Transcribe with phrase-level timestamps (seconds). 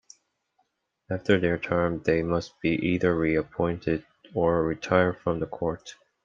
[1.11, 5.93] After their term, they must be either re-appointed or retire from the court.